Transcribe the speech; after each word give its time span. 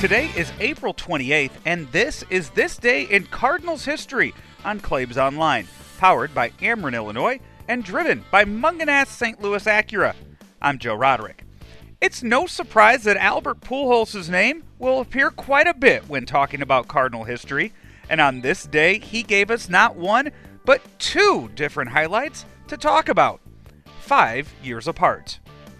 Today 0.00 0.30
is 0.36 0.52
April 0.60 0.92
28th, 0.92 1.52
and 1.64 1.90
this 1.90 2.22
is 2.28 2.50
This 2.50 2.76
Day 2.76 3.04
in 3.04 3.24
Cardinals 3.24 3.86
History 3.86 4.34
on 4.62 4.78
Claibs 4.78 5.16
Online, 5.16 5.66
powered 5.96 6.34
by 6.34 6.50
Ameren, 6.60 6.94
Illinois, 6.94 7.40
and 7.66 7.82
driven 7.82 8.22
by 8.30 8.44
Mungenast 8.44 9.06
St. 9.06 9.40
Louis 9.40 9.64
Acura. 9.64 10.14
I'm 10.60 10.78
Joe 10.78 10.94
Roderick. 10.94 11.44
It's 12.02 12.22
no 12.22 12.46
surprise 12.46 13.04
that 13.04 13.16
Albert 13.16 13.62
Pujols' 13.62 14.28
name 14.28 14.64
will 14.78 15.00
appear 15.00 15.30
quite 15.30 15.66
a 15.66 15.72
bit 15.72 16.06
when 16.10 16.26
talking 16.26 16.60
about 16.60 16.88
Cardinal 16.88 17.24
history, 17.24 17.72
and 18.10 18.20
on 18.20 18.42
this 18.42 18.64
day, 18.64 18.98
he 18.98 19.22
gave 19.22 19.50
us 19.50 19.70
not 19.70 19.96
one, 19.96 20.30
but 20.66 20.82
two 20.98 21.50
different 21.54 21.90
highlights 21.90 22.44
to 22.68 22.76
talk 22.76 23.08
about, 23.08 23.40
five 24.00 24.52
years 24.62 24.86
apart. 24.86 25.38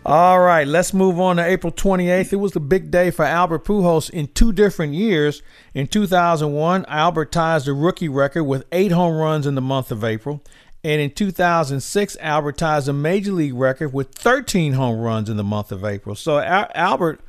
All 0.08 0.38
right, 0.38 0.68
let's 0.68 0.94
move 0.94 1.18
on 1.18 1.34
to 1.34 1.44
April 1.44 1.72
28th. 1.72 2.32
It 2.32 2.36
was 2.36 2.52
the 2.52 2.60
big 2.60 2.92
day 2.92 3.10
for 3.10 3.24
Albert 3.24 3.64
Pujols 3.64 4.08
in 4.08 4.28
two 4.28 4.52
different 4.52 4.94
years. 4.94 5.42
In 5.74 5.88
2001, 5.88 6.84
Albert 6.86 7.32
ties 7.32 7.64
the 7.64 7.72
rookie 7.72 8.08
record 8.08 8.44
with 8.44 8.66
eight 8.70 8.92
home 8.92 9.16
runs 9.16 9.48
in 9.48 9.56
the 9.56 9.60
month 9.60 9.90
of 9.90 10.04
April. 10.04 10.44
And 10.84 11.00
in 11.00 11.10
2006, 11.10 12.16
Albert 12.20 12.56
ties 12.56 12.86
the 12.86 12.92
major 12.92 13.32
league 13.32 13.54
record 13.54 13.92
with 13.92 14.12
13 14.12 14.74
home 14.74 15.00
runs 15.00 15.28
in 15.28 15.36
the 15.36 15.42
month 15.42 15.72
of 15.72 15.84
April. 15.84 16.14
So 16.14 16.38
Al- 16.38 16.70
Albert 16.72 17.20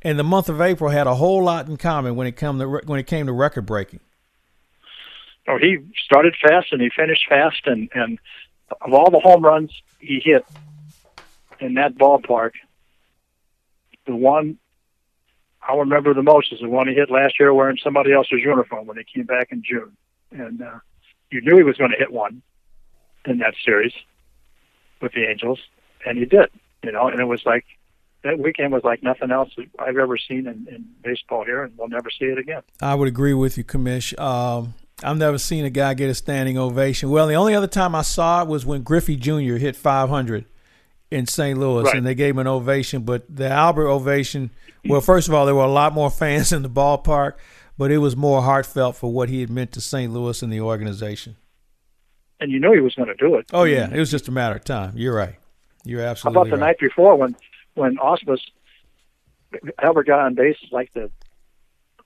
and 0.00 0.18
the 0.18 0.24
month 0.24 0.48
of 0.48 0.58
April 0.58 0.88
had 0.88 1.06
a 1.06 1.16
whole 1.16 1.44
lot 1.44 1.68
in 1.68 1.76
common 1.76 2.16
when 2.16 2.26
it 2.26 2.32
come 2.32 2.58
to 2.60 2.66
when 2.66 2.98
it 2.98 3.06
came 3.06 3.26
to 3.26 3.32
record 3.34 3.66
breaking. 3.66 4.00
Oh, 5.46 5.58
he 5.58 5.76
started 6.02 6.34
fast 6.42 6.72
and 6.72 6.80
he 6.80 6.88
finished 6.96 7.26
fast, 7.28 7.66
and 7.66 7.90
and 7.94 8.18
of 8.80 8.94
all 8.94 9.10
the 9.10 9.20
home 9.20 9.44
runs 9.44 9.70
he 9.98 10.18
hit 10.24 10.46
in 11.62 11.74
that 11.74 11.94
ballpark, 11.96 12.52
the 14.06 14.16
one 14.16 14.58
I 15.66 15.76
remember 15.76 16.12
the 16.12 16.22
most 16.22 16.52
is 16.52 16.60
the 16.60 16.68
one 16.68 16.88
he 16.88 16.94
hit 16.94 17.10
last 17.10 17.38
year 17.38 17.54
wearing 17.54 17.78
somebody 17.82 18.12
else's 18.12 18.40
uniform 18.44 18.86
when 18.86 18.96
he 18.96 19.04
came 19.04 19.26
back 19.26 19.48
in 19.52 19.62
June, 19.64 19.96
and 20.32 20.60
uh, 20.60 20.78
you 21.30 21.40
knew 21.40 21.56
he 21.56 21.62
was 21.62 21.76
going 21.76 21.92
to 21.92 21.96
hit 21.96 22.12
one 22.12 22.42
in 23.24 23.38
that 23.38 23.54
series 23.64 23.92
with 25.00 25.12
the 25.12 25.24
Angels, 25.24 25.60
and 26.04 26.18
he 26.18 26.24
did. 26.24 26.50
You 26.82 26.90
know, 26.90 27.06
and 27.06 27.20
it 27.20 27.26
was 27.26 27.46
like 27.46 27.64
that 28.24 28.40
weekend 28.40 28.72
was 28.72 28.82
like 28.82 29.04
nothing 29.04 29.30
else 29.30 29.50
I've 29.78 29.96
ever 29.96 30.18
seen 30.18 30.48
in, 30.48 30.66
in 30.68 30.84
baseball 31.04 31.44
here, 31.44 31.62
and 31.62 31.72
we'll 31.78 31.88
never 31.88 32.10
see 32.10 32.24
it 32.24 32.38
again. 32.38 32.62
I 32.80 32.96
would 32.96 33.06
agree 33.06 33.34
with 33.34 33.56
you, 33.56 33.62
Commish. 33.62 34.18
Um, 34.18 34.74
I've 35.04 35.16
never 35.16 35.38
seen 35.38 35.64
a 35.64 35.70
guy 35.70 35.94
get 35.94 36.10
a 36.10 36.14
standing 36.14 36.58
ovation. 36.58 37.08
Well, 37.10 37.28
the 37.28 37.34
only 37.34 37.54
other 37.54 37.68
time 37.68 37.94
I 37.94 38.02
saw 38.02 38.42
it 38.42 38.48
was 38.48 38.66
when 38.66 38.82
Griffey 38.82 39.14
Jr. 39.14 39.56
hit 39.56 39.76
500 39.76 40.44
in 41.12 41.26
St. 41.26 41.58
Louis, 41.58 41.84
Right. 41.84 41.96
and 41.96 42.06
they 42.06 42.14
gave 42.14 42.34
him 42.34 42.38
an 42.40 42.46
ovation. 42.46 43.02
But 43.02 43.24
the 43.34 43.48
Albert 43.48 43.88
ovation, 43.88 44.50
well, 44.84 45.00
mm. 45.00 45.04
first 45.04 45.28
of 45.28 45.34
all, 45.34 45.46
there 45.46 45.54
were 45.54 45.64
a 45.64 45.70
lot 45.70 45.92
more 45.92 46.10
fans 46.22 46.52
in 46.52 46.62
the 46.62 46.70
ballpark, 46.70 47.34
but 47.78 47.90
it 47.90 47.98
was 47.98 48.16
more 48.16 48.42
heartfelt 48.42 48.96
for 48.96 49.12
what 49.12 49.28
he 49.28 49.40
had 49.40 49.50
meant 49.50 49.72
to 49.72 49.80
St. 49.80 50.12
Louis 50.12 50.42
and 50.42 50.52
the 50.52 50.60
organization. 50.60 51.36
And 52.40 52.50
you 52.50 52.58
knew 52.58 52.72
he 52.72 52.80
was 52.80 52.94
going 52.94 53.08
to 53.08 53.14
do 53.14 53.36
it. 53.36 53.46
Oh 53.52 53.64
yeah, 53.64 53.88
it 53.92 53.98
was 53.98 54.10
just 54.10 54.26
a 54.26 54.32
matter 54.32 54.56
of 54.56 54.64
time. 54.64 54.94
You're 54.96 55.14
right. 55.14 55.36
You're 55.84 56.02
How 56.02 56.08
absolutely 56.08 56.40
about 56.40 56.50
the 56.50 56.60
right. 56.60 56.66
night 56.68 56.78
before 56.80 57.14
when 57.16 57.36
when 57.74 57.96
Ausmus 57.98 58.40
Albert 59.80 60.06
got 60.06 60.20
on 60.20 60.34
base 60.34 60.56
like 60.72 60.92
the 60.92 61.10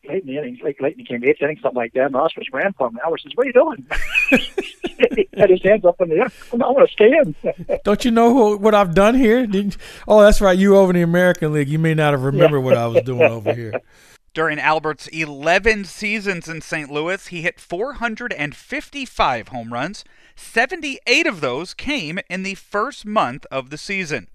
late 0.06 0.22
in 0.22 0.26
the 0.28 0.38
inning, 0.38 0.58
late 0.62 0.80
late 0.80 0.92
in 0.92 0.98
the 0.98 1.04
game, 1.04 1.24
eighth 1.24 1.40
inning, 1.42 1.58
something 1.62 1.76
like 1.76 1.92
that, 1.94 2.06
and 2.06 2.14
Ausmus 2.14 2.52
ran 2.52 2.72
for 2.74 2.88
him. 2.88 2.98
Albert 3.02 3.22
says, 3.22 3.32
"What 3.34 3.44
are 3.44 3.48
you 3.48 3.52
doing?" 3.52 3.86
he 4.28 5.28
had 5.36 5.50
his 5.50 5.62
hands 5.62 5.84
up 5.84 6.00
in 6.00 6.08
the 6.08 6.16
air. 6.16 6.32
I 6.52 6.56
want 6.56 6.88
to 6.88 6.92
stay 6.92 7.12
in. 7.16 7.78
Don't 7.84 8.04
you 8.04 8.10
know 8.10 8.32
who, 8.32 8.56
what 8.58 8.74
I've 8.74 8.94
done 8.94 9.14
here? 9.14 9.46
Didn't, 9.46 9.76
oh, 10.06 10.20
that's 10.20 10.40
right. 10.40 10.56
You 10.56 10.76
over 10.76 10.90
in 10.90 10.96
the 10.96 11.02
American 11.02 11.52
League. 11.52 11.68
You 11.68 11.78
may 11.78 11.94
not 11.94 12.12
have 12.12 12.22
remembered 12.22 12.60
what 12.60 12.76
I 12.76 12.86
was 12.86 13.02
doing 13.02 13.30
over 13.30 13.52
here. 13.54 13.72
During 14.34 14.58
Albert's 14.58 15.06
11 15.08 15.86
seasons 15.86 16.46
in 16.46 16.60
St. 16.60 16.90
Louis, 16.90 17.28
he 17.28 17.40
hit 17.40 17.58
455 17.58 19.48
home 19.48 19.72
runs. 19.72 20.04
78 20.34 21.26
of 21.26 21.40
those 21.40 21.72
came 21.72 22.18
in 22.28 22.42
the 22.42 22.54
first 22.54 23.06
month 23.06 23.46
of 23.50 23.70
the 23.70 23.78
season. 23.78 24.28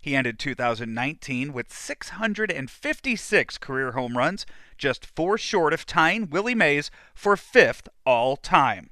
He 0.00 0.14
ended 0.14 0.38
2019 0.38 1.52
with 1.52 1.72
656 1.72 3.58
career 3.58 3.92
home 3.92 4.16
runs, 4.16 4.46
just 4.76 5.04
four 5.04 5.36
short 5.36 5.72
of 5.72 5.84
tying 5.84 6.30
Willie 6.30 6.54
Mays 6.54 6.90
for 7.12 7.36
fifth 7.36 7.88
all 8.06 8.36
time. 8.36 8.90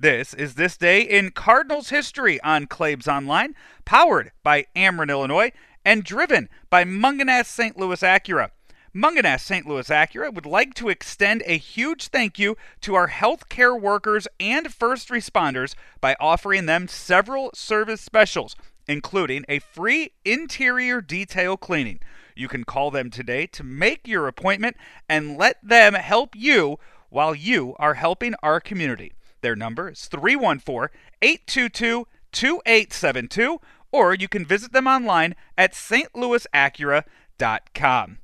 This 0.00 0.32
is 0.32 0.54
This 0.54 0.76
Day 0.76 1.00
in 1.00 1.32
Cardinals 1.32 1.88
History 1.88 2.40
on 2.42 2.66
Claibs 2.66 3.08
Online, 3.08 3.56
powered 3.84 4.30
by 4.44 4.66
Ameren, 4.76 5.10
Illinois, 5.10 5.50
and 5.84 6.04
driven 6.04 6.48
by 6.70 6.84
Mungenast 6.84 7.46
St. 7.46 7.76
Louis 7.76 8.00
Acura. 8.00 8.50
Mungenast 8.94 9.40
St. 9.40 9.66
Louis 9.66 9.88
Acura 9.88 10.32
would 10.32 10.46
like 10.46 10.74
to 10.74 10.88
extend 10.88 11.42
a 11.46 11.58
huge 11.58 12.06
thank 12.06 12.38
you 12.38 12.56
to 12.82 12.94
our 12.94 13.08
healthcare 13.08 13.78
workers 13.78 14.28
and 14.38 14.72
first 14.72 15.08
responders 15.08 15.74
by 16.00 16.14
offering 16.20 16.66
them 16.66 16.86
several 16.86 17.50
service 17.52 18.00
specials, 18.00 18.54
including 18.86 19.44
a 19.48 19.58
free 19.58 20.12
interior 20.24 21.00
detail 21.00 21.56
cleaning. 21.56 21.98
You 22.36 22.46
can 22.46 22.62
call 22.62 22.92
them 22.92 23.10
today 23.10 23.46
to 23.48 23.64
make 23.64 24.06
your 24.06 24.28
appointment 24.28 24.76
and 25.08 25.36
let 25.36 25.56
them 25.60 25.94
help 25.94 26.36
you 26.36 26.78
while 27.08 27.34
you 27.34 27.74
are 27.80 27.94
helping 27.94 28.36
our 28.44 28.60
community. 28.60 29.12
Their 29.40 29.56
number 29.56 29.90
is 29.90 30.06
314 30.06 30.96
822 31.22 32.06
2872, 32.32 33.60
or 33.90 34.14
you 34.14 34.28
can 34.28 34.44
visit 34.44 34.72
them 34.72 34.86
online 34.86 35.34
at 35.56 35.72
stlouisacura.com. 35.72 38.18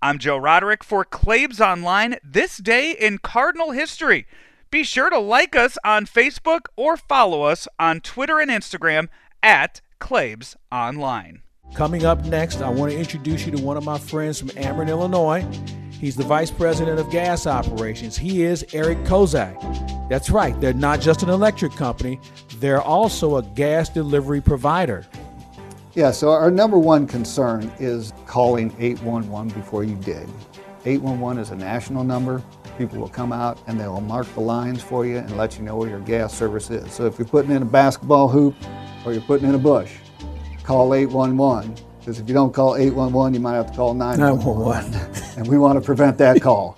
I'm 0.00 0.18
Joe 0.18 0.36
Roderick 0.36 0.84
for 0.84 1.04
Claibs 1.04 1.60
Online, 1.60 2.18
this 2.22 2.58
day 2.58 2.92
in 2.92 3.18
Cardinal 3.18 3.72
history. 3.72 4.26
Be 4.70 4.84
sure 4.84 5.10
to 5.10 5.18
like 5.18 5.56
us 5.56 5.76
on 5.84 6.06
Facebook 6.06 6.66
or 6.76 6.96
follow 6.96 7.42
us 7.42 7.66
on 7.80 8.00
Twitter 8.00 8.38
and 8.38 8.50
Instagram 8.50 9.08
at 9.42 9.80
Claibs 9.98 10.54
Online. 10.70 11.42
Coming 11.74 12.04
up 12.04 12.24
next, 12.26 12.62
I 12.62 12.68
want 12.68 12.92
to 12.92 12.98
introduce 12.98 13.44
you 13.44 13.52
to 13.52 13.62
one 13.62 13.76
of 13.76 13.84
my 13.84 13.98
friends 13.98 14.38
from 14.38 14.50
Ameren, 14.50 14.88
Illinois. 14.88 15.44
He's 15.90 16.16
the 16.16 16.24
vice 16.24 16.50
president 16.50 17.00
of 17.00 17.10
gas 17.10 17.46
operations. 17.46 18.16
He 18.16 18.44
is 18.44 18.64
Eric 18.72 18.98
Kozak. 18.98 19.97
That's 20.08 20.30
right, 20.30 20.58
they're 20.60 20.72
not 20.72 21.00
just 21.00 21.22
an 21.22 21.28
electric 21.28 21.72
company, 21.72 22.18
they're 22.60 22.80
also 22.80 23.36
a 23.36 23.42
gas 23.42 23.88
delivery 23.88 24.40
provider. 24.40 25.06
Yeah, 25.94 26.12
so 26.12 26.30
our 26.30 26.50
number 26.50 26.78
one 26.78 27.06
concern 27.06 27.70
is 27.78 28.12
calling 28.26 28.74
811 28.78 29.48
before 29.48 29.84
you 29.84 29.96
dig. 29.96 30.28
811 30.84 31.42
is 31.42 31.50
a 31.50 31.56
national 31.56 32.04
number. 32.04 32.42
People 32.78 33.00
will 33.00 33.08
come 33.08 33.32
out 33.32 33.58
and 33.66 33.78
they 33.78 33.88
will 33.88 34.00
mark 34.00 34.32
the 34.34 34.40
lines 34.40 34.82
for 34.82 35.04
you 35.04 35.18
and 35.18 35.36
let 35.36 35.58
you 35.58 35.64
know 35.64 35.76
where 35.76 35.88
your 35.88 36.00
gas 36.00 36.32
service 36.32 36.70
is. 36.70 36.92
So 36.92 37.06
if 37.06 37.18
you're 37.18 37.26
putting 37.26 37.50
in 37.50 37.62
a 37.62 37.66
basketball 37.66 38.28
hoop 38.28 38.54
or 39.04 39.12
you're 39.12 39.22
putting 39.22 39.48
in 39.48 39.54
a 39.54 39.58
bush, 39.58 39.96
call 40.62 40.94
811. 40.94 41.74
Because 41.98 42.20
if 42.20 42.28
you 42.28 42.34
don't 42.34 42.54
call 42.54 42.76
811, 42.76 43.34
you 43.34 43.40
might 43.40 43.54
have 43.54 43.70
to 43.70 43.76
call 43.76 43.92
911. 43.92 44.92
911. 44.92 45.36
and 45.36 45.48
we 45.48 45.58
want 45.58 45.78
to 45.78 45.84
prevent 45.84 46.16
that 46.18 46.40
call. 46.40 46.76